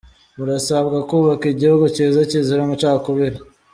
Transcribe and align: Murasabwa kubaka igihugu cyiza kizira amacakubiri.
Murasabwa 0.37 0.97
kubaka 1.09 1.45
igihugu 1.53 1.85
cyiza 1.95 2.19
kizira 2.29 2.61
amacakubiri. 2.63 3.37